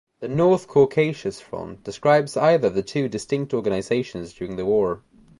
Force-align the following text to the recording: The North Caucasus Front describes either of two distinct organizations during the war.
The 0.19 0.27
North 0.27 0.67
Caucasus 0.67 1.39
Front 1.39 1.83
describes 1.83 2.35
either 2.35 2.69
of 2.69 2.85
two 2.87 3.07
distinct 3.07 3.53
organizations 3.53 4.33
during 4.33 4.55
the 4.55 4.65
war. 4.65 5.03